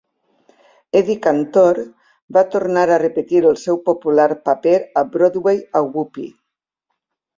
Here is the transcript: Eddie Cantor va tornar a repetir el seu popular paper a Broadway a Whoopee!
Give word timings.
Eddie 0.99 1.15
Cantor 1.25 1.81
va 2.37 2.43
tornar 2.55 2.85
a 2.95 2.99
repetir 3.03 3.43
el 3.51 3.61
seu 3.67 3.79
popular 3.91 4.27
paper 4.49 4.75
a 5.03 5.07
Broadway 5.17 5.63
a 5.83 5.87
Whoopee! 5.93 6.33